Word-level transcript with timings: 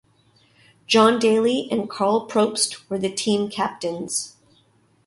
John 0.87 1.19
Dailey 1.19 1.67
and 1.69 1.87
Carl 1.87 2.27
Probst 2.27 2.89
were 2.89 2.97
the 2.97 3.13
team 3.13 3.51
captains. 3.51 4.35